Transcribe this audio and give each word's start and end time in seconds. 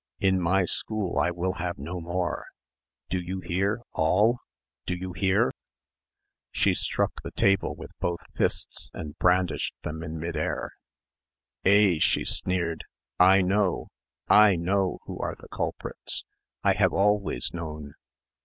In 0.19 0.41
my 0.41 0.65
school 0.65 1.19
I 1.19 1.29
will 1.29 1.53
have 1.59 1.77
no 1.77 1.99
more.... 2.01 2.47
Do 3.11 3.19
you 3.19 3.39
hear, 3.39 3.81
all? 3.93 4.39
Do 4.87 4.95
you 4.95 5.13
hear?" 5.13 5.51
She 6.51 6.73
struck 6.73 7.21
the 7.21 7.29
table 7.29 7.75
with 7.75 7.91
both 7.99 8.21
fists 8.35 8.89
and 8.95 9.15
brandished 9.19 9.75
them 9.83 10.01
in 10.01 10.19
mid 10.19 10.35
air. 10.35 10.71
"Eh 11.65 11.97
h," 11.97 12.01
she 12.03 12.25
sneered. 12.25 12.83
"I 13.19 13.43
know, 13.43 13.89
I 14.27 14.55
know 14.55 14.97
who 15.05 15.19
are 15.19 15.35
the 15.39 15.49
culprits. 15.49 16.23
I 16.63 16.73
have 16.73 16.93
always 16.93 17.53
known." 17.53 17.93